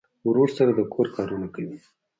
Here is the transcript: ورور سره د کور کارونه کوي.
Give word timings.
ورور 0.27 0.49
سره 0.57 0.71
د 0.75 0.79
کور 0.93 1.07
کارونه 1.15 1.47
کوي. 1.55 1.79